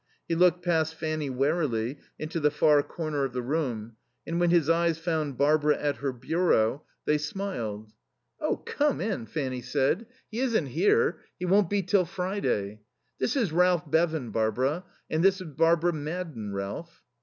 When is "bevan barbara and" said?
13.91-15.23